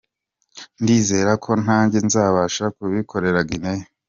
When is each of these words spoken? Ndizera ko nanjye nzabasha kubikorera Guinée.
Ndizera 0.81 1.31
ko 1.43 1.51
nanjye 1.65 1.97
nzabasha 2.07 2.65
kubikorera 2.75 3.39
Guinée. 3.49 3.83